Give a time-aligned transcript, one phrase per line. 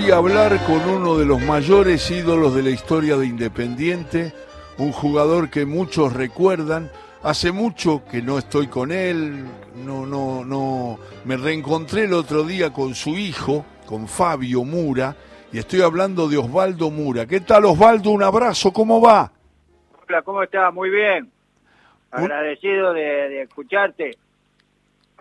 [0.00, 4.32] Voy a hablar con uno de los mayores ídolos de la historia de Independiente,
[4.78, 6.88] un jugador que muchos recuerdan.
[7.24, 9.44] Hace mucho que no estoy con él,
[9.84, 11.00] no, no, no.
[11.24, 15.16] Me reencontré el otro día con su hijo, con Fabio Mura,
[15.52, 17.26] y estoy hablando de Osvaldo Mura.
[17.26, 18.12] ¿Qué tal, Osvaldo?
[18.12, 19.32] Un abrazo, ¿cómo va?
[20.08, 20.72] Hola, ¿cómo estás?
[20.72, 21.28] Muy bien.
[22.12, 24.16] Agradecido de, de escucharte.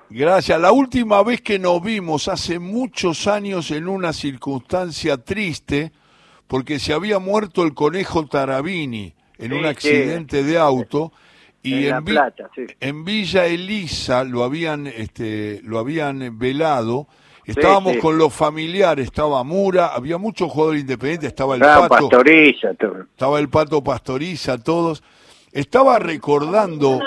[0.09, 0.59] Gracias.
[0.59, 5.91] La última vez que nos vimos hace muchos años en una circunstancia triste,
[6.47, 9.67] porque se había muerto el conejo Tarabini en Sí, un sí.
[9.67, 11.11] accidente de auto
[11.61, 12.65] y En Plata, sí.
[12.79, 17.07] en Villa Elisa lo habían este lo habían velado.
[17.45, 23.01] Estábamos con los familiares, estaba Mura, había muchos jugadores independientes, estaba el Pato, pastoriza, todo.
[23.03, 25.01] estaba el Pato Pastoriza, todos.
[25.53, 26.99] Estaba recordando,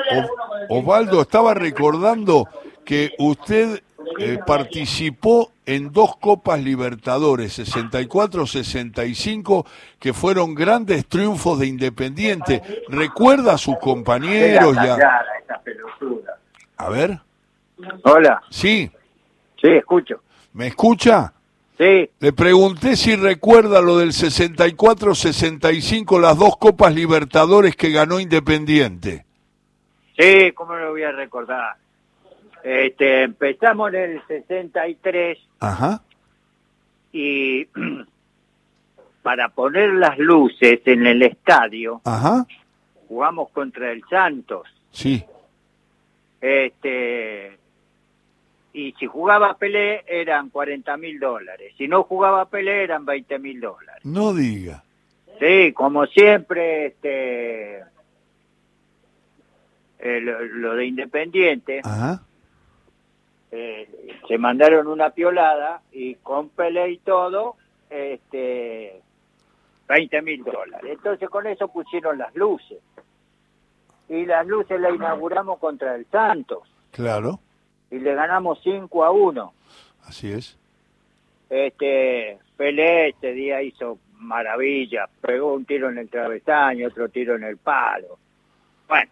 [0.71, 2.49] Osvaldo, estaba recordando
[2.91, 3.83] que usted
[4.19, 9.65] eh, participó en dos Copas Libertadores, 64-65,
[10.01, 12.61] que fueron grandes triunfos de Independiente.
[12.89, 14.75] ¿Recuerda a sus compañeros?
[14.75, 14.99] y a-
[16.79, 17.21] A ver,
[18.03, 18.91] Hola, sí,
[19.61, 20.21] sí, escucho.
[20.53, 21.33] ¿me escucha?
[21.79, 29.25] Sí, Le pregunté si recuerda lo del 64-65, las dos Copas Libertadores que ganó Independiente.
[30.19, 31.77] sí, ¿cómo lo voy a recordar?
[32.63, 36.03] Este, empezamos en el 63 Ajá.
[37.13, 37.67] y
[39.23, 42.47] para poner las luces en el estadio Ajá,
[43.09, 44.69] jugamos contra el Santos.
[44.91, 45.25] sí.
[46.43, 47.59] Este,
[48.73, 51.75] y si jugaba Pelé eran 40 mil dólares.
[51.77, 54.03] Si no jugaba Pelé eran 20 mil dólares.
[54.05, 54.83] No diga.
[55.39, 57.81] Sí, como siempre, este,
[59.99, 62.23] eh, lo, lo de Independiente, Ajá.
[63.53, 63.89] Eh,
[64.29, 67.57] se mandaron una piolada y con Pelé y todo,
[67.89, 69.01] este,
[69.89, 70.93] 20 mil dólares.
[70.93, 72.79] Entonces con eso pusieron las luces.
[74.09, 77.39] Y las luces las inauguramos contra el Santos Claro,
[77.91, 79.53] y le ganamos 5 a 1.
[80.05, 80.59] así es.
[81.49, 87.45] Este, Pelé este día hizo maravilla, pegó un tiro en el travesaño, otro tiro en
[87.45, 88.19] el palo.
[88.89, 89.11] Bueno,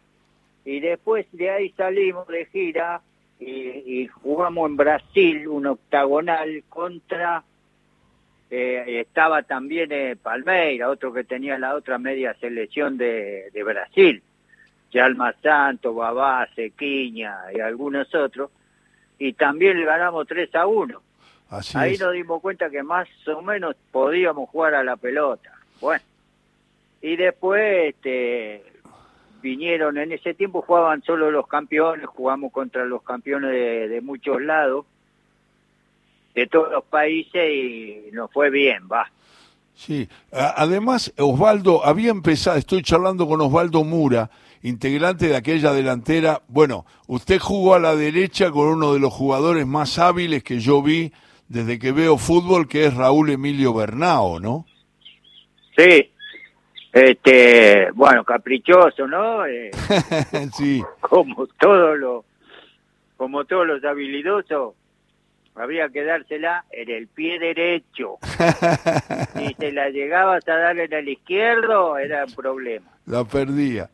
[0.65, 3.01] y después de ahí salimos de gira
[3.41, 7.43] y, y jugamos en Brasil un octagonal contra,
[8.51, 14.23] eh, estaba también eh, Palmeira, otro que tenía la otra media selección de, de Brasil,
[14.91, 18.51] Yalma Santo, Babá, Sequiña y algunos otros,
[19.19, 21.03] y también le ganamos 3 a 1.
[21.51, 22.01] Así Ahí es.
[22.01, 25.53] nos dimos cuenta que más o menos podíamos jugar a la pelota.
[25.81, 26.05] Bueno,
[27.01, 28.63] y después este,
[29.43, 34.41] vinieron, en ese tiempo jugaban solo los campeones, jugamos contra los campeones de, de muchos
[34.43, 34.87] lados,
[36.35, 39.11] de todos los países y nos fue bien, va.
[39.75, 40.09] Sí.
[40.33, 44.29] Además, Osvaldo, había empezado, estoy charlando con Osvaldo Mura,
[44.63, 46.43] integrante de aquella delantera.
[46.49, 50.83] Bueno, usted jugó a la derecha con uno de los jugadores más hábiles que yo
[50.83, 51.13] vi
[51.49, 54.67] desde que veo fútbol, que es Raúl Emilio Bernao, ¿no?
[55.77, 56.11] Sí,
[56.93, 59.45] este, bueno, caprichoso, ¿no?
[59.47, 59.71] Eh,
[60.57, 60.83] sí.
[61.01, 62.25] como todos los
[63.17, 64.75] como todos los habilidosos
[65.57, 68.19] había que dársela en el pie derecho
[69.37, 73.91] si te la llegabas a dar en el izquierdo era un problema La perdía.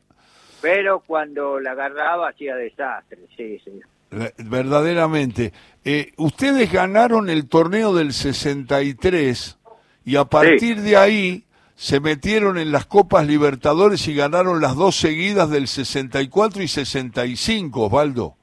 [0.61, 3.81] pero cuando la agarraba hacía desastre sí sí
[4.11, 5.53] Ver- Verdaderamente.
[5.87, 9.59] Eh, ustedes ganaron el torneo del 63
[10.05, 11.44] y a partir de ahí
[11.77, 17.83] se metieron en las Copas Libertadores y ganaron las dos seguidas del 64 y 65,
[17.87, 18.37] Osvaldo.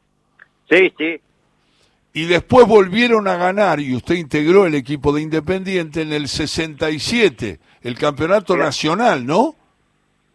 [0.70, 1.22] sí sí
[2.14, 7.60] Y después volvieron a ganar y usted integró el equipo de Independiente en el 67,
[7.84, 8.66] el campeonato Claro.
[8.66, 9.56] nacional, ¿no?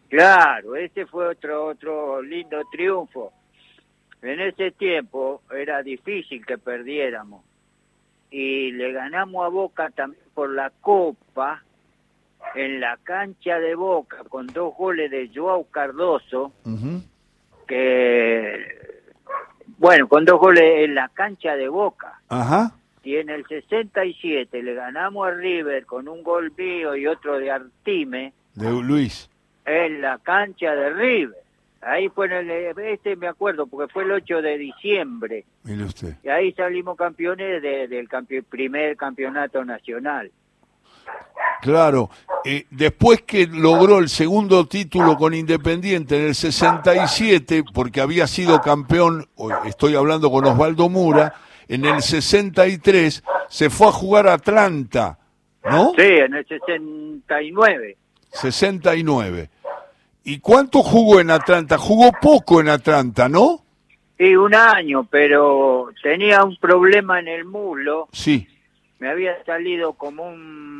[0.09, 3.33] claro ese fue otro otro lindo triunfo
[4.21, 7.43] en ese tiempo era difícil que perdiéramos
[8.31, 11.63] y le ganamos a Boca también por la Copa
[12.55, 16.51] en la cancha de Boca con dos goles de Joao Cardoso
[17.67, 18.57] que
[19.77, 22.71] bueno con dos goles en la cancha de Boca Ajá.
[23.03, 27.51] y en el 67 le ganamos a River con un gol mío y otro de
[27.51, 29.29] Artime De Luis.
[29.65, 31.37] en la cancha de River
[31.81, 36.15] ahí fue en el este me acuerdo porque fue el 8 de diciembre Mire usted.
[36.23, 40.31] y ahí salimos campeones de- del campe- primer campeonato nacional
[41.67, 42.09] Claro,
[42.45, 48.61] eh, después que logró el segundo título con Independiente en el 67, porque había sido
[48.61, 49.27] campeón,
[49.65, 51.33] estoy hablando con Osvaldo Mura,
[51.67, 55.19] en el 63 se fue a jugar a Atlanta,
[55.69, 55.91] ¿no?
[55.97, 57.97] Sí, en el 69.
[58.31, 59.49] 69.
[60.23, 61.77] ¿Y cuánto jugó en Atlanta?
[61.77, 63.59] Jugó poco en Atlanta, ¿no?
[64.17, 68.07] Sí, un año, pero tenía un problema en el muslo.
[68.13, 68.47] Sí.
[68.99, 70.76] Me había salido como un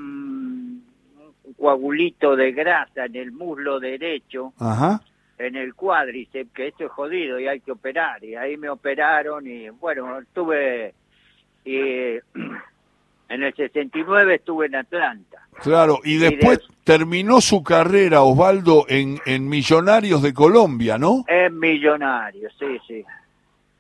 [1.58, 5.02] coagulito de grasa en el muslo derecho, Ajá.
[5.38, 8.24] en el cuádriceps, que esto es jodido y hay que operar.
[8.24, 10.94] Y ahí me operaron y bueno, estuve...
[11.66, 11.76] Y,
[13.30, 15.42] en el 69 estuve en Atlanta.
[15.62, 21.26] Claro, y después de- terminó su carrera, Osvaldo, en, en Millonarios de Colombia, ¿no?
[21.28, 23.04] En Millonarios, sí, sí.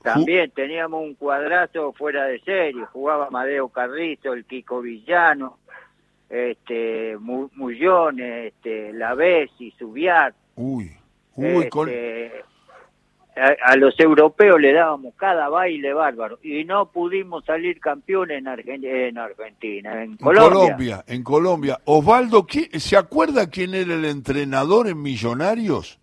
[0.03, 5.59] También teníamos un cuadrazo fuera de serie, jugaba Madeo Carrizo, el Kiko Villano,
[6.29, 10.33] este, Mu- Mullones, este, La Bessi, Subiat.
[10.55, 10.91] Uy,
[11.35, 12.31] uy, este,
[13.35, 18.45] a, a los europeos le dábamos cada baile bárbaro y no pudimos salir campeones en,
[18.45, 20.49] Argen- en Argentina, en En Colombia.
[20.59, 21.79] Colombia, en Colombia.
[21.85, 25.99] Osvaldo, ¿qui- ¿se acuerda quién era el entrenador en Millonarios?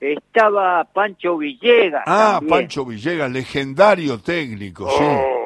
[0.00, 2.04] Estaba Pancho Villegas.
[2.06, 2.50] Ah, también.
[2.60, 5.04] Pancho Villegas, legendario técnico, sí.
[5.04, 5.37] Oh, sí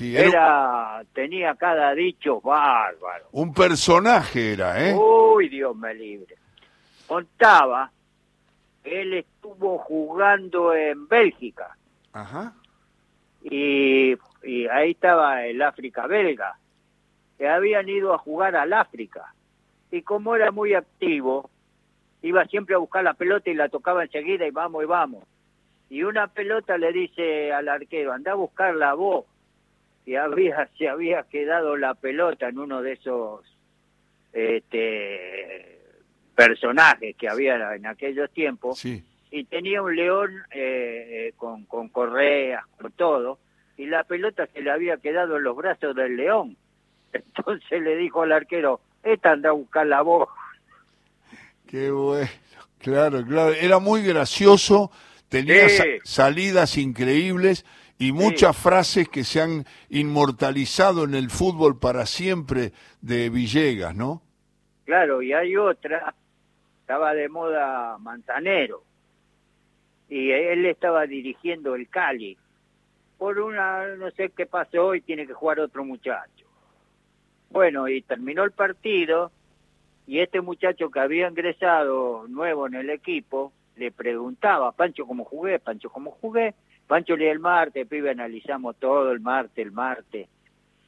[0.00, 3.26] era era, tenía cada dicho bárbaro.
[3.32, 4.94] un personaje era, ¿eh?
[4.94, 6.34] Uy, Dios me libre.
[7.06, 7.90] Contaba,
[8.82, 11.76] él estuvo jugando en Bélgica
[12.12, 12.54] Ajá.
[13.42, 16.58] y, y ahí estaba el África belga,
[17.38, 19.32] que habían ido a jugar al África.
[19.90, 21.50] Y como era muy activo,
[22.22, 25.24] iba siempre a buscar la pelota y la tocaba enseguida y vamos y vamos.
[25.90, 29.26] Y una pelota le dice al arquero, anda a buscarla vos.
[30.06, 33.40] Y había, se había quedado la pelota en uno de esos
[34.32, 35.78] este,
[36.34, 39.02] personajes que había en aquellos tiempos Sí.
[39.30, 43.38] y tenía un león eh, eh, con, con correas, con todo,
[43.76, 46.56] y la pelota se le había quedado en los brazos del león.
[47.12, 50.28] Entonces le dijo al arquero, esta anda a buscar la voz.
[51.66, 52.28] Qué bueno.
[52.78, 53.52] Claro, claro.
[53.54, 54.90] Era muy gracioso,
[55.28, 55.76] tenía Sí.
[55.76, 57.64] sa- salidas increíbles
[57.98, 64.22] y muchas frases que se han inmortalizado en el fútbol para siempre de Villegas, ¿no?
[64.84, 66.14] Claro, y hay otra,
[66.80, 68.82] estaba de moda Manzanero,
[70.08, 72.36] y él estaba dirigiendo el Cali.
[73.16, 76.44] Por una, no sé qué pasó hoy, tiene que jugar otro muchacho.
[77.50, 79.30] Bueno, y terminó el partido,
[80.06, 85.58] y este muchacho que había ingresado nuevo en el equipo, le preguntaba, Pancho, ¿cómo jugué?
[85.58, 86.54] Pancho, ¿cómo jugué?
[86.86, 90.28] Pancho le el martes, pibe, analizamos todo el martes, el martes.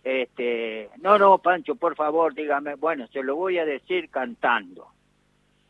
[0.04, 4.86] Este, no, no, Pancho, por favor, dígame, bueno, se lo voy a decir cantando.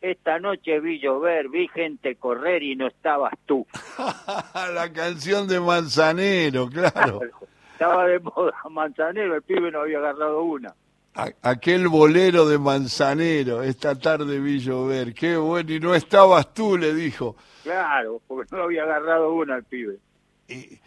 [0.00, 3.66] Esta noche vi llover, vi gente correr y no estabas tú.
[4.74, 7.20] La canción de Manzanero, claro.
[7.72, 10.74] Estaba de moda Manzanero, el pibe no había agarrado una.
[11.14, 15.14] A- aquel bolero de Manzanero, esta tarde vi llover.
[15.14, 17.36] Qué bueno, y no estabas tú, le dijo.
[17.62, 19.96] Claro, porque no había agarrado una el pibe.
[20.48, 20.80] Eh,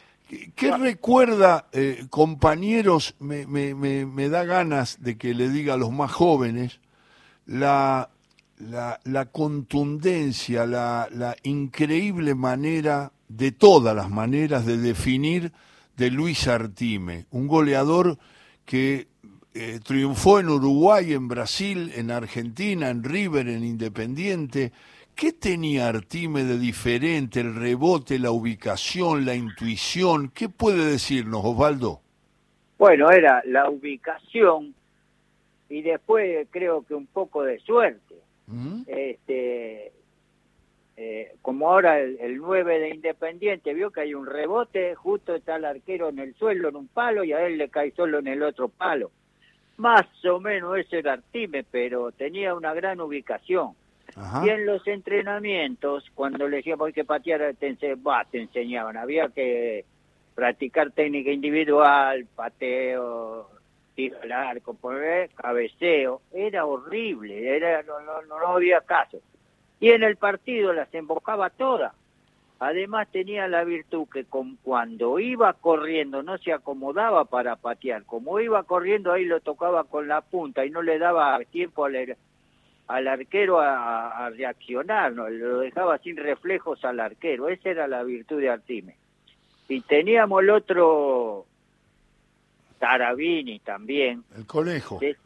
[0.56, 3.16] ¿Qué, recuerda, eh, compañeros?
[3.20, 6.80] Me, da ganas de que le diga a los más jóvenes
[7.48, 8.10] la,
[9.32, 15.52] contundencia, la, la increíble manera, de todas las maneras, de definir
[15.98, 18.18] de Luis Artime, un goleador
[18.66, 19.07] que
[19.54, 24.72] eh, triunfó en Uruguay, en Brasil, en Argentina, en River, en Independiente.
[25.19, 27.42] ¿Qué tenía Artime de diferente?
[27.42, 30.30] El rebote, la ubicación, la intuición.
[30.30, 31.99] ¿Qué puede decirnos, Osvaldo?
[32.78, 34.73] Bueno, era la ubicación
[35.68, 38.16] y después creo que un poco de suerte.
[38.47, 38.83] ¿Mm?
[38.88, 39.92] Este,
[40.95, 45.57] eh, como ahora el, el 9 de Independiente vio que hay un rebote, justo está
[45.57, 48.28] el arquero en el suelo en un palo y a él le cae solo en
[48.28, 49.11] el otro palo.
[49.76, 53.73] Más o menos ese era Artime, pero tenía una gran ubicación.
[54.45, 58.97] Y en los entrenamientos, cuando le decíamos hay que patear, te, ense- bah, te enseñaban.
[58.97, 59.85] Había que
[60.35, 63.49] practicar técnica individual, pateo,
[63.95, 66.21] tiro al arco, poner cabeceo.
[66.33, 69.19] Era horrible, era no, no, no, había caso.
[69.80, 71.94] Y en el partido las embocaba todas.
[72.61, 78.04] Además tenía la virtud que con, cuando iba corriendo no se acomodaba para patear.
[78.04, 81.95] Como iba corriendo ahí lo tocaba con la punta y no le daba tiempo al,
[81.95, 82.18] er-
[82.90, 85.30] al arquero a, a reaccionar, ¿no?
[85.30, 87.48] lo dejaba sin reflejos al arquero.
[87.48, 88.96] Esa era la virtud de Artime.
[89.68, 91.46] Y teníamos el otro
[92.80, 95.00] Tarabini también, El conejo.
[95.00, 95.18] se,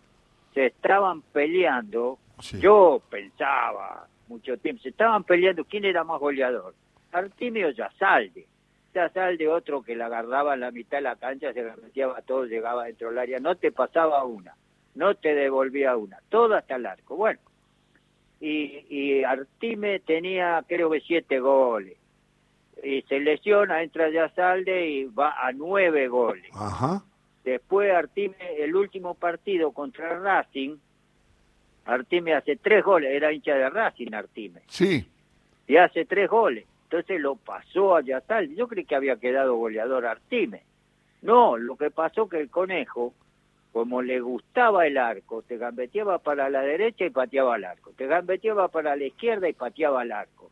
[0.54, 2.60] se estaban peleando, Sí.
[2.60, 6.74] yo pensaba mucho tiempo, se estaban peleando quién era más goleador,
[7.12, 8.48] Artime o Yasalde.
[8.94, 12.22] Yasalde otro que la agarraba en la mitad de la cancha, se la metía a
[12.24, 14.56] todo, llegaba dentro del área, no te pasaba una.
[14.96, 17.16] no te devolvía una, todo hasta el arco.
[17.16, 17.40] Bueno,
[18.46, 21.98] y, y Artime tenía creo que siete goles.
[22.84, 26.50] Y se lesiona, entra ya Salde y va a nueve goles.
[26.54, 27.04] Ajá.
[27.46, 30.76] Después Artime, el último partido contra Racing,
[31.86, 35.06] Artime hace tres goles, era hincha de Racing Artime, Sí.
[35.68, 36.66] y hace tres goles.
[36.86, 38.56] Entonces lo pasó a Yasalde.
[38.56, 40.62] Yo creí que había quedado goleador Artime.
[41.22, 43.14] No, lo que pasó que el conejo,
[43.74, 48.06] como le gustaba el arco, te gambeteaba para la derecha y pateaba al arco, te
[48.08, 50.52] gambeteaba para la izquierda y pateaba al arco.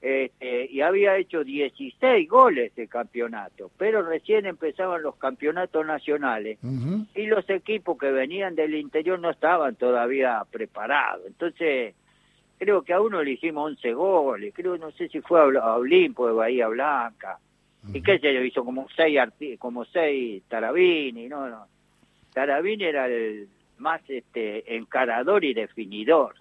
[0.00, 6.58] Este, y había hecho 16 goles de campeonato, pero recién empezaban los campeonatos nacionales
[7.14, 11.24] y los equipos que venían del interior no estaban todavía preparados.
[11.28, 11.94] Entonces,
[12.58, 16.26] creo que a uno le hicimos 11 goles, creo, no sé si fue a, Olimpo
[16.26, 17.38] de Bahía Blanca,
[17.94, 21.66] y qué sé yo, hizo como seis, arti- como seis Tarabini, no, no.
[22.32, 23.48] Tarabini era el
[23.78, 26.34] más este encarador y definidor.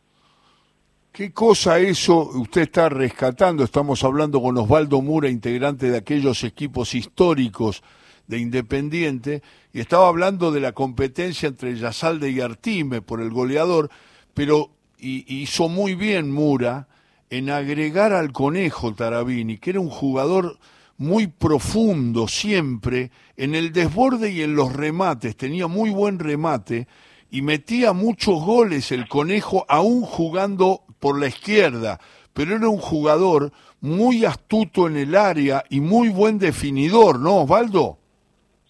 [1.12, 3.66] ¿Qué cosa eso usted está rescatando?
[3.66, 7.84] Estamos hablando con Osvaldo Mura, integrante de aquellos equipos históricos
[8.28, 9.42] de Independiente,
[9.74, 13.90] y estaba hablando de la competencia entre Yasalde y Artime por el goleador,
[14.34, 14.70] pero
[15.00, 16.88] hizo muy bien Mura
[17.30, 20.60] en agregar al conejo Tarabini, que era un jugador
[21.02, 26.88] muy profundo siempre, en el desborde y en los remates, tenía muy buen remate
[27.32, 32.00] y metía muchos goles el conejo aún jugando por la izquierda,
[32.34, 37.98] pero era un jugador muy astuto en el área y muy buen definidor, ¿no, Osvaldo?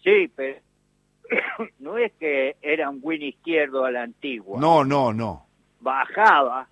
[0.02, 0.58] Sí, pero
[1.80, 4.58] no es que era un win izquierdo a la antigua.
[4.58, 5.48] No, no, no.
[5.82, 6.70] bajaba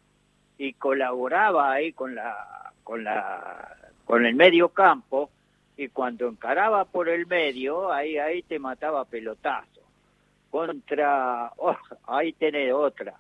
[0.58, 3.75] y colaboraba ahí con la con la
[4.06, 5.30] con el medio campo
[5.81, 9.81] y cuando encaraba por el medio ahí ahí te mataba pelotazo
[10.51, 13.15] contra oh, ahí tenés otra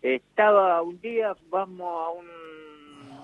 [0.00, 2.26] estaba un día vamos a un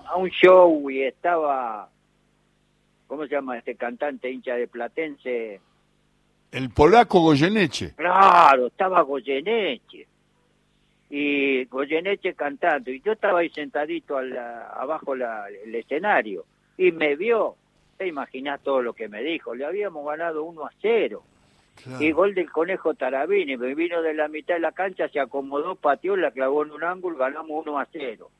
[0.07, 1.87] a un show y estaba
[3.07, 5.61] cómo se llama este cantante hincha de Platense
[6.51, 7.93] El polaco Goyeneche.
[7.95, 10.07] Claro, estaba Goyeneche.
[11.11, 12.89] Y Goyeneche cantando.
[12.91, 16.45] Y yo estaba ahí sentadito al- abajo la, el escenario.
[16.77, 17.55] Y me vio.
[17.99, 19.53] Te imaginás todo lo que me dijo.
[19.53, 21.21] Le habíamos ganado 1 a 0.
[21.99, 23.57] Y gol del conejo Tarabini.
[23.57, 26.85] Me vino de la mitad de la cancha, se acomodó, pateó, la clavó en un
[26.85, 28.31] ángulo, ganamos 1 a 0.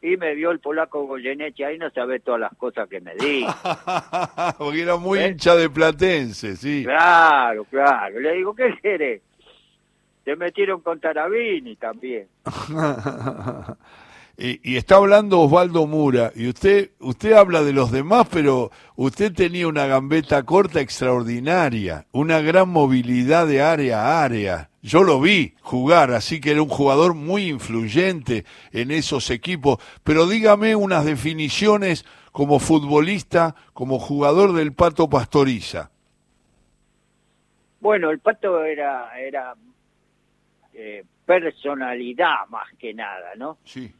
[0.00, 1.62] Y me vio el polaco Goyeneche.
[1.62, 3.52] Ahí no sabe todas las cosas que me dijo.
[4.58, 5.28] Porque era muy ¿Eh?
[5.28, 6.82] hincha de Platense, sí.
[6.82, 8.18] Claro, claro.
[8.18, 9.20] Le digo, ¿qué querés?
[10.24, 12.28] Se metieron con Tarabini también.
[14.36, 19.32] y, y está hablando Osvaldo Mura, y usted, usted habla de los demás, pero usted
[19.32, 24.70] tenía una gambeta corta extraordinaria, una gran movilidad de área a área.
[24.82, 29.78] Yo lo vi jugar, así que era un jugador muy influyente en esos equipos.
[30.02, 35.92] Pero dígame unas definiciones como futbolista, como jugador del Pato Pastoriza.
[37.78, 39.54] Bueno, el pato era, era
[40.72, 43.58] eh, personalidad más que nada, ¿no?
[43.64, 43.92] Sí.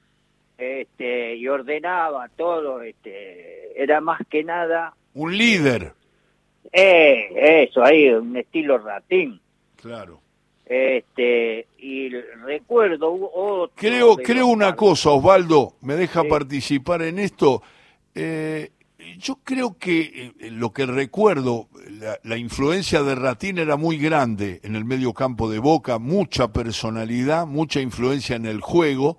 [0.62, 5.92] Este, y ordenaba todo, este, era más que nada, Un líder.
[6.72, 9.40] eh, eso ahí, un estilo ratín.
[9.76, 10.20] Claro.
[10.64, 12.08] Este, y
[12.44, 16.28] recuerdo otro Creo, creo una cosa, Osvaldo, me deja Sí.
[16.28, 17.62] participar en esto.
[18.14, 18.70] Eh,
[19.18, 24.60] yo creo que eh, lo que recuerdo, la, la influencia de Ratín era muy grande
[24.62, 29.18] en el medio campo de Boca, mucha personalidad, mucha influencia en el juego,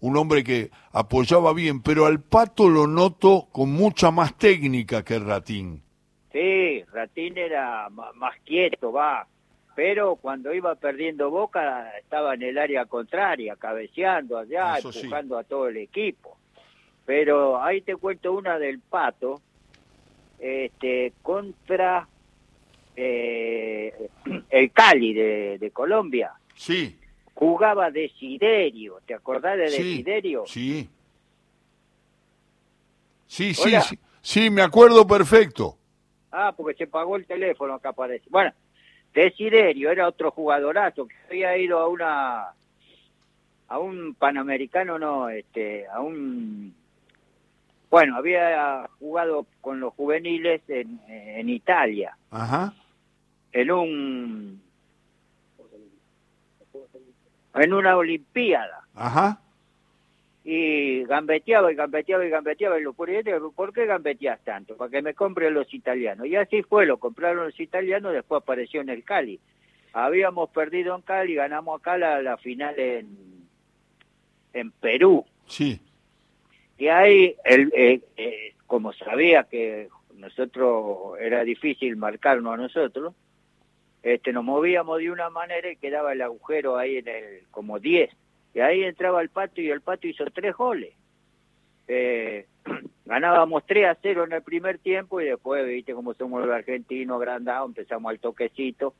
[0.00, 5.18] un hombre que apoyaba bien, pero al Pato lo noto con mucha más técnica que
[5.18, 5.82] Ratín.
[6.32, 9.26] Sí, Ratín era más quieto, va.
[9.74, 15.00] Pero cuando iba perdiendo Boca, estaba en el área contraria, cabeceando allá, Eso sí.
[15.00, 16.36] empujando a todo el equipo.
[17.06, 19.40] Pero ahí te cuento una del Pato,
[20.38, 22.06] este, contra
[22.96, 24.08] eh,
[24.50, 26.32] el Cali de, de Colombia.
[26.54, 26.98] Sí,
[27.40, 30.44] Jugaba Desiderio, ¿te acordás de sí, Desiderio?
[30.46, 30.90] sí.
[33.26, 35.78] Sí, sí, sí, sí, me acuerdo perfecto.
[36.30, 38.26] Ah, porque se pagó el teléfono acá parece.
[38.28, 38.52] Bueno,
[39.14, 42.48] Desiderio era otro jugadorazo que había ido a una
[43.68, 46.74] a un panamericano no, este, a un
[47.90, 52.74] bueno, había jugado con los juveniles en, en Italia, Ajá.
[53.52, 54.69] en un
[57.54, 59.40] en una olimpiada Ajá.
[60.44, 64.76] y gambeteaba y gambeteaba y gambeteaba y lo es, ¿por qué gambeteas tanto?
[64.76, 66.26] Para que me compren los italianos.
[66.26, 69.40] Y así fue, lo compraron los italianos, después apareció en el Cali.
[69.92, 73.08] habíamos perdido en Cali ganamos acá la, la final en,
[74.52, 75.24] en Perú.
[75.46, 75.80] Sí.
[76.78, 83.14] Y ahí, el, eh, eh, como sabía que nosotros era difícil marcarnos a nosotros,
[84.02, 88.10] este, nos movíamos de una manera y quedaba el agujero ahí en el como 10.
[88.54, 90.94] Y ahí entraba el patio y el patio hizo tres goles.
[91.86, 92.46] Eh,
[93.04, 97.16] ganábamos 3 a 0 en el primer tiempo y después, viste como somos los argentinos
[97.20, 98.94] agrandados, empezamos al toquecito,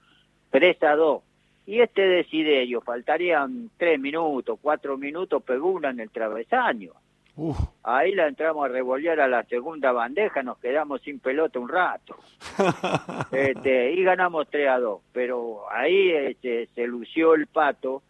[0.51, 1.23] 3 a 2.
[1.67, 6.93] Y este Desiderio, faltarían 3 minutos, 4 minutos, pegó una en el travesaño.
[7.37, 7.59] Uf.
[7.85, 12.17] Ahí la entramos a revolear a la segunda bandeja, nos quedamos sin pelota un rato.
[13.33, 15.01] este, y ganamos 3 a 2.
[15.13, 18.03] Pero ahí este, se lució el pato,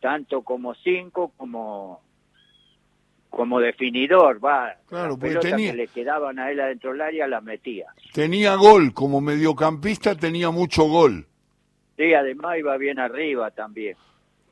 [0.00, 2.00] tanto como 5 como
[3.30, 4.76] como definidor, va.
[4.86, 7.86] Claro, porque tenía- que le quedaban a él adentro del área las metía.
[8.12, 11.26] Tenía gol, como mediocampista tenía mucho gol.
[11.96, 13.96] Sí, además iba bien arriba también.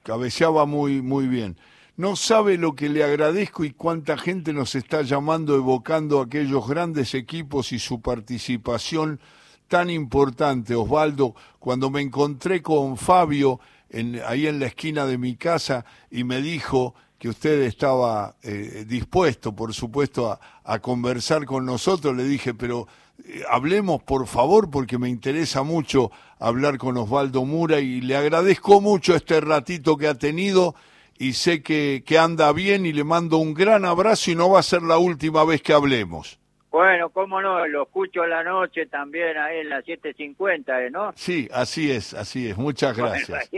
[0.02, 1.56] cabeceaba muy muy bien.
[1.96, 7.14] No sabe lo que le agradezco y cuánta gente nos está llamando evocando aquellos grandes
[7.14, 9.20] equipos y su participación
[9.68, 15.36] tan importante, Osvaldo, cuando me encontré con Fabio en, ahí en la esquina de mi
[15.36, 22.16] casa y me dijo que usted estaba eh, dispuesto, por supuesto, a, conversar con nosotros,
[22.16, 22.88] le dije, pero
[23.24, 28.80] eh, hablemos por favor porque me interesa mucho hablar con Osvaldo Mura y le agradezco
[28.80, 30.74] mucho este ratito que ha tenido
[31.22, 34.58] y sé que, que anda bien y le mando un gran abrazo y no va
[34.58, 36.40] a ser la última vez que hablemos.
[36.68, 41.12] Bueno, cómo no, lo escucho a la noche también ahí en las 7.50, ¿eh, ¿no?
[41.14, 42.56] Sí, así es, así es.
[42.56, 43.48] Muchas gracias.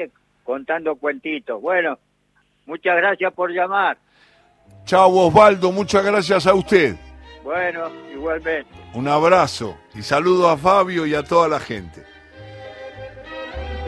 [0.42, 1.62] contando cuentitos.
[1.62, 1.98] Bueno,
[2.66, 3.96] muchas gracias por llamar.
[4.84, 6.96] Chao Osvaldo, muchas gracias a usted.
[7.42, 8.68] Bueno, igualmente.
[8.92, 12.04] Un abrazo y saludo a Fabio y a toda la gente.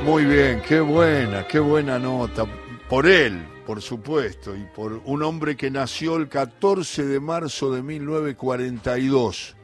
[0.02, 2.46] Muy bien, qué buena, qué buena nota.
[2.88, 7.82] Por él, por supuesto, y por un hombre que nació el 14 de marzo de
[7.82, 9.56] 1942.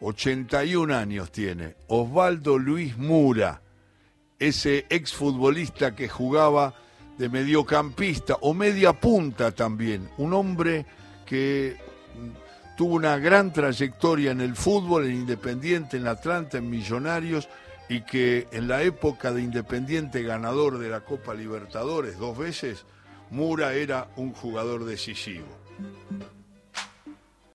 [0.00, 1.76] 81 años tiene.
[1.86, 3.62] Osvaldo Luis Mura,
[4.40, 6.74] ese exfutbolista que jugaba
[7.16, 10.10] de mediocampista o media punta también.
[10.18, 10.84] Un hombre
[11.24, 11.76] que
[12.76, 17.48] tuvo una gran trayectoria en el fútbol, en Independiente, en Atlanta, en Millonarios,
[17.88, 22.84] y que en la época de Independiente ganador de la Copa Libertadores dos veces,
[23.30, 25.46] Mura era un jugador decisivo.